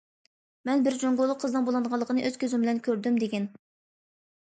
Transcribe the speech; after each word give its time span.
مەن 0.67 0.85
بىر 0.85 0.95
جۇڭگولۇق 1.03 1.37
قىزنىڭ 1.43 1.67
بۇلانغانلىقىنى 1.67 2.23
ئۆز 2.29 2.39
كۆزۈم 2.45 2.65
بىلەن 2.65 2.81
كۆردۈم، 2.89 3.21
دېگەن. 3.25 3.47